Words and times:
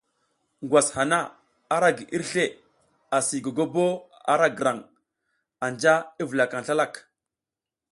Ngwas 0.63 0.87
hana 0.97 1.19
ara 1.75 1.89
gi 1.97 2.05
irsle 2.15 2.45
asi 3.17 3.37
gogobo 3.45 3.85
ara 4.33 4.47
grang, 4.57 4.81
anja 5.65 5.93
i 6.21 6.23
vulakang 6.29 6.65
slalak. 6.67 6.93